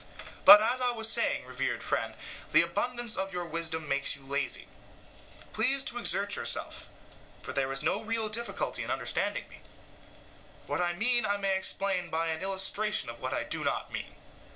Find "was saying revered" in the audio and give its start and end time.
0.89-1.83